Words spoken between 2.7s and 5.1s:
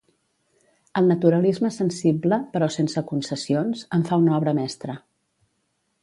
sense concessions, en fa una obra mestra.